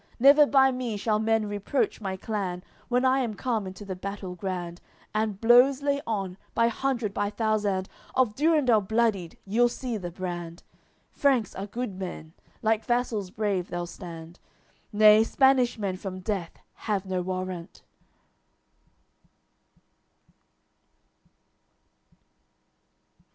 [0.19, 2.63] Never by me shall men reproach my clan.
[2.87, 4.81] When I am come into the battle grand,
[5.13, 10.63] And blows lay on, by hundred, by thousand, Of Durendal bloodied you'll see the brand.
[11.11, 12.33] Franks are good men;
[12.63, 14.39] like vassals brave they'll stand;
[14.91, 17.83] Nay, Spanish men from death have no warrant."